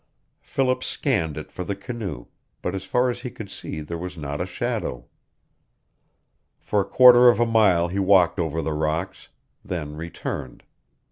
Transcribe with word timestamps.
Philip 0.41 0.83
scanned 0.83 1.37
it 1.37 1.51
for 1.51 1.63
the 1.63 1.75
canoe, 1.75 2.25
but 2.63 2.73
as 2.73 2.85
far 2.85 3.11
as 3.11 3.19
he 3.19 3.29
could 3.29 3.51
see 3.51 3.81
there 3.81 3.99
was 3.99 4.17
not 4.17 4.41
a 4.41 4.47
shadow. 4.47 5.05
For 6.57 6.81
a 6.81 6.85
quarter 6.89 7.29
of 7.29 7.39
a 7.39 7.45
mile 7.45 7.87
he 7.87 7.99
walked 7.99 8.39
over 8.39 8.63
the 8.63 8.73
rocks, 8.73 9.29
then 9.63 9.95
returned. 9.95 10.63